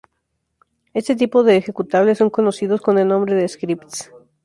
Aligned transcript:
Este 0.95 1.15
tipo 1.15 1.43
de 1.43 1.57
ejecutables 1.57 2.17
son 2.17 2.31
conocidos 2.31 2.81
con 2.81 2.97
el 2.97 3.07
nombre 3.07 3.35
de 3.35 3.47
"scripts". 3.47 4.09